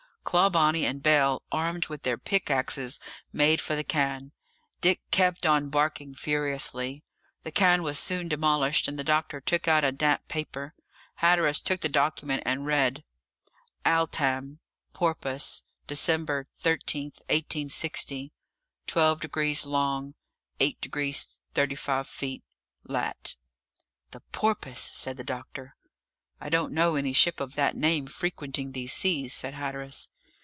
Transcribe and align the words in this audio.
Clawbonny 0.23 0.85
and 0.85 1.01
Bell, 1.03 1.41
armed 1.51 1.87
with 1.87 2.03
their 2.03 2.17
pickaxes 2.17 2.99
made 3.33 3.59
for 3.59 3.75
the 3.75 3.83
cairn. 3.83 4.31
Dick 4.79 5.01
kept 5.09 5.45
on 5.47 5.69
barking 5.69 6.13
furiously. 6.13 7.03
The 7.43 7.51
cairn 7.51 7.81
was 7.83 7.97
soon 7.99 8.29
demolished, 8.29 8.87
and 8.87 8.97
the 8.99 9.03
doctor 9.03 9.41
took 9.41 9.67
out 9.67 9.83
a 9.83 9.91
damp 9.91 10.25
paper. 10.29 10.73
Hatteras 11.15 11.59
took 11.59 11.81
the 11.81 11.89
document 11.89 12.43
and 12.45 12.65
read: 12.67 13.03
"Altam..., 13.83 14.59
Porpoise, 14.93 15.63
Dec... 15.87 15.97
13th, 15.97 17.19
1860, 17.27 18.31
12.. 18.87 19.19
degrees 19.19 19.65
long... 19.65 20.13
8.. 20.61 20.79
degrees 20.79 21.41
35 21.55 22.21
minutes 22.21 22.43
lat..." 22.85 23.35
"The 24.11 24.21
Porpoise!" 24.31 24.91
said 24.93 25.17
the 25.17 25.25
doctor. 25.25 25.75
"I 26.43 26.49
don't 26.49 26.73
know 26.73 26.95
any 26.95 27.13
ship 27.13 27.39
of 27.39 27.53
that 27.53 27.75
name 27.75 28.07
frequenting 28.07 28.71
these 28.71 28.93
seas," 28.93 29.31
said 29.31 29.53
Hatteras. 29.53 30.07